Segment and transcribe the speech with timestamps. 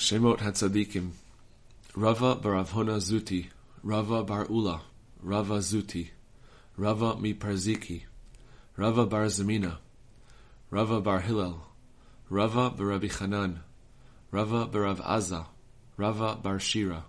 [0.00, 1.10] Shemot Hatzadikim
[1.94, 3.48] Rava bar Avhona Zuti
[3.82, 4.80] Rava bar Ula
[5.22, 6.08] Rava Zuti
[6.78, 8.04] Rava mi Parziki
[8.78, 9.76] Rava bar Zamina
[10.70, 11.60] Rava bar Hillel
[12.30, 13.58] Rava bar Rabbi Chanan
[14.30, 15.44] Rava bar Rav Aza
[15.98, 17.04] Rava bar Shira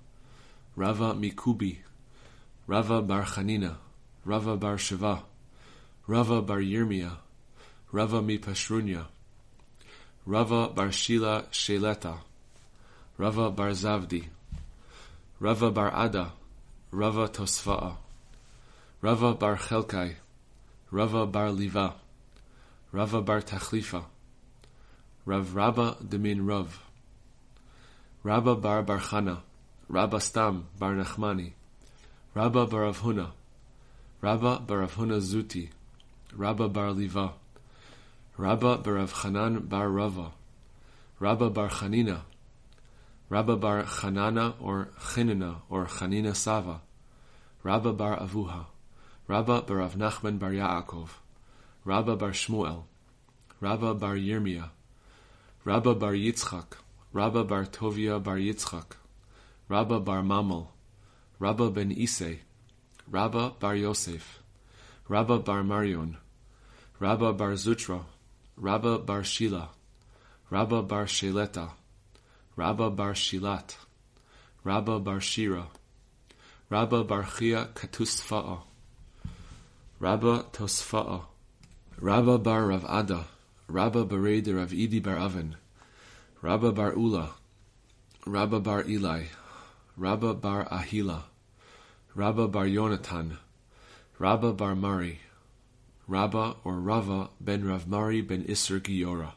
[0.75, 1.79] Rava mi Kubi
[2.67, 3.77] Rava bar Chanina
[4.25, 5.23] Rava bar Shiva
[6.07, 7.15] Rava bar Yirmiyah
[7.93, 9.05] Rava mi Pashrunya
[10.25, 12.17] Rava bar Shila Sheleta
[13.21, 14.23] Rava bar Zavdi.
[15.39, 16.31] Rava bar Ada.
[16.91, 17.97] Rava Tosfa'a.
[18.99, 20.15] Rava bar Chelkai.
[20.91, 21.93] Rava bar Liva.
[22.91, 24.05] Rava bar Tachlifa.
[25.27, 26.79] Rav Rabba Demin Rav.
[28.23, 29.41] Rabba bar Barchana
[29.87, 31.51] Rabba Stam bar Nachmani.
[32.33, 33.29] Rabba bar Avhuna
[34.19, 35.69] Rabba bar Avhuna Zuti.
[36.35, 37.33] Rabba bar Liva.
[38.35, 40.31] Rabba bar Avchanan bar Rava.
[41.19, 42.21] Rabba bar Chanina
[43.31, 46.81] Rabba bar Chanana or Chinina or Chanina Sava
[47.63, 48.65] Rabba bar Avuha
[49.25, 51.07] Rabba bar Rav Nachman bar Yaakov
[51.85, 52.83] Rabba bar Shmuel
[53.61, 54.71] Rabba bar Yirmiyah
[55.63, 56.75] Rabba bar Yitzchak
[57.13, 58.97] Rabba bar Tovia bar Yitzchak
[59.69, 60.67] Rabba bar Mamel
[61.39, 62.39] Rabba ben Isay
[63.09, 64.41] Rabba bar Yosef
[65.07, 66.17] Rabba bar Marion
[66.99, 68.01] Rabba bar Zutra
[68.57, 69.69] Rabba bar Shila
[70.49, 71.69] Rabba bar Sheleta
[72.55, 73.75] Rabba bar Shilat
[74.63, 75.67] Rabba bar Shira
[76.69, 78.59] Rabba bar Chia Katusfa'a
[79.99, 81.21] Rabba Tosfa'a
[81.99, 83.27] Rabba bar Rav Ada
[83.67, 85.55] Rabba Bared Rav Idi bar Aven
[86.41, 87.31] Rabba bar Ula
[88.25, 89.25] Rabba bar Eli
[89.95, 91.23] Rabba bar Ahila
[92.15, 93.37] Rabba bar Yonatan
[94.19, 95.19] Rabba bar Mari
[96.07, 99.33] Rabba or Rava ben Rav Mari ben Isser Giora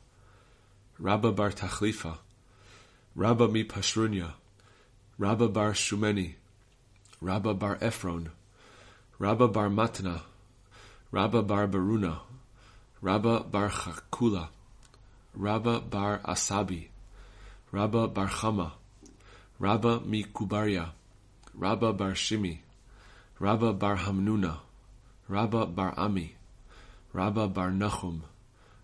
[0.98, 2.18] Rabba bar Tachlifa
[3.16, 4.32] Rabba mi Pashrunya
[5.18, 6.34] Rabba bar Shumeni
[7.20, 8.30] Rabba bar Ephron
[9.20, 10.22] Rabba bar Matna
[11.12, 12.18] Rabba bar Baruna
[13.00, 14.48] Rabba bar Chakula
[15.36, 16.88] Rabba bar Asabi
[17.70, 18.72] Rabba bar Chama
[19.60, 20.90] Rabba mi Kubaria
[21.56, 22.58] Rabba bar Shimi
[23.38, 24.58] Rabba bar Hamnuna
[25.28, 26.34] Rabba bar Ami
[27.12, 28.22] Rabba bar Nachum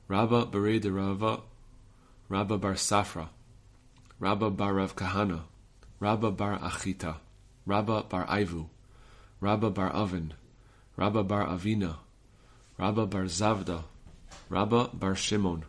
[0.07, 1.41] Rabba Bered Rava
[2.29, 3.27] Rabba bar Safra
[4.21, 5.45] Rabba bar Rav Kahana
[5.99, 7.17] Rabba bar Achita
[7.67, 8.69] Rabba bar Ivu
[9.41, 10.35] Rabba bar Avin
[10.97, 11.97] Rabba bar Avina
[12.79, 13.85] Rabba bar Zavda
[14.51, 15.65] Rabba bar Shimon